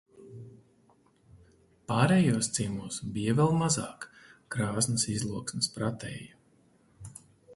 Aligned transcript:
Pārējos 1.91 2.49
ciemos 2.55 2.97
bija 3.17 3.35
vēl 3.41 3.53
mazāk 3.59 4.09
Krāsnas 4.55 5.07
izloksnes 5.17 5.73
pratēju. 5.77 7.13